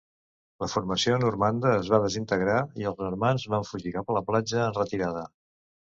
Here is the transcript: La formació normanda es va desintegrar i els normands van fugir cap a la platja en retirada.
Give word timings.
La 0.63 0.67
formació 0.71 1.17
normanda 1.23 1.75
es 1.81 1.91
va 1.95 1.99
desintegrar 2.05 2.57
i 2.83 2.89
els 2.93 3.03
normands 3.07 3.47
van 3.55 3.69
fugir 3.73 3.95
cap 3.99 4.11
a 4.11 4.17
la 4.19 4.25
platja 4.31 4.63
en 4.65 4.77
retirada. 4.83 5.29